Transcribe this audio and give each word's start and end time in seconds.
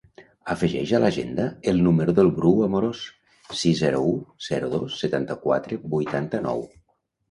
Afegeix 0.53 0.93
a 0.97 1.01
l'agenda 1.03 1.45
el 1.73 1.83
número 1.89 2.17
del 2.21 2.33
Bru 2.39 2.55
Amoros: 2.69 3.05
sis, 3.61 3.79
zero, 3.85 4.03
u, 4.15 4.19
zero, 4.51 4.75
dos, 4.77 5.01
setanta-quatre, 5.07 5.85
vuitanta-nou. 5.99 6.71